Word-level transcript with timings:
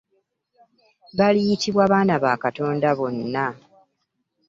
Baliyitibwa 1.17 1.83
baana 1.91 2.15
ba 2.23 2.33
Katonda 2.41 2.89
bonna. 2.97 3.45